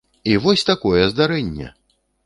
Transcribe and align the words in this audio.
І 0.31 0.33
вось 0.45 0.65
такое 0.71 1.03
здарэнне! 1.13 1.73